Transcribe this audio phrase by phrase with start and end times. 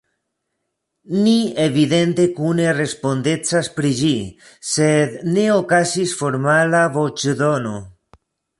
[1.25, 4.11] Ni evidente kune respondecas pri ĝi,
[4.73, 7.79] sed ne okazis formala voĉdono.